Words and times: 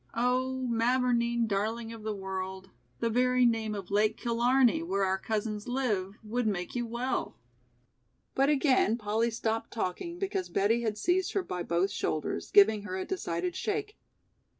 Oh, 0.15 0.65
Mavourneen 0.67 1.45
darling 1.45 1.93
of 1.93 2.01
the 2.01 2.15
world, 2.15 2.71
the 3.01 3.09
very 3.11 3.45
name 3.45 3.75
of 3.75 3.91
Lake 3.91 4.17
Killarney, 4.17 4.81
where 4.81 5.03
our 5.05 5.19
cousins 5.19 5.67
live, 5.67 6.17
would 6.23 6.47
make 6.47 6.73
you 6.73 6.87
well." 6.87 7.37
But 8.33 8.49
again 8.49 8.97
Polly 8.97 9.29
stopped 9.29 9.69
talking 9.69 10.17
because 10.17 10.49
Betty 10.49 10.81
had 10.81 10.97
seized 10.97 11.33
her 11.33 11.43
by 11.43 11.61
both 11.61 11.91
shoulders, 11.91 12.49
giving 12.49 12.81
her 12.81 12.97
a 12.97 13.05
decided 13.05 13.55
shake. 13.55 13.95